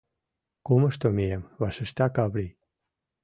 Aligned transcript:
—Кумышто 0.65 1.07
мием,— 1.15 1.49
вашешта 1.61 2.07
Каврий. 2.15 2.51